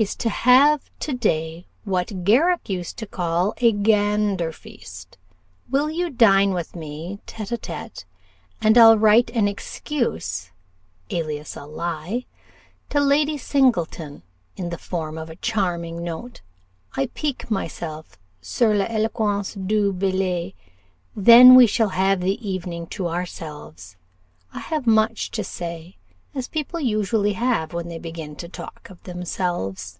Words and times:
is 0.00 0.16
to 0.16 0.30
have 0.30 0.90
to 0.98 1.12
day 1.12 1.66
what 1.84 2.24
Garrick 2.24 2.70
used 2.70 2.96
to 2.96 3.06
call 3.06 3.52
a 3.58 3.70
gander 3.70 4.50
feast 4.50 5.18
will 5.68 5.90
you 5.90 6.08
dine 6.08 6.54
with 6.54 6.74
me 6.74 7.20
tête 7.26 7.54
à 7.54 7.58
tête, 7.58 8.06
and 8.62 8.78
I'll 8.78 8.96
write 8.96 9.28
an 9.36 9.46
excuse, 9.46 10.52
alias 11.10 11.54
a 11.54 11.66
lie, 11.66 12.24
to 12.88 12.98
Lady 12.98 13.36
Singleton, 13.36 14.22
in 14.56 14.70
the 14.70 14.78
form 14.78 15.18
of 15.18 15.28
a 15.28 15.36
charming 15.36 16.02
note 16.02 16.40
I 16.96 17.08
pique 17.08 17.50
myself 17.50 18.16
sur 18.40 18.72
l'éloquence 18.74 19.52
du 19.54 19.92
billet 19.92 20.54
then 21.14 21.54
we 21.54 21.66
shall 21.66 21.90
have 21.90 22.20
the 22.22 22.48
evening 22.48 22.86
to 22.86 23.06
ourselves. 23.06 23.96
I 24.54 24.60
have 24.60 24.86
much 24.86 25.30
to 25.32 25.44
say, 25.44 25.98
as 26.32 26.46
people 26.46 26.78
usually 26.78 27.32
have 27.32 27.72
when 27.72 27.88
they 27.88 27.98
begin 27.98 28.36
to 28.36 28.48
talk 28.48 28.88
of 28.88 29.02
themselves. 29.02 29.96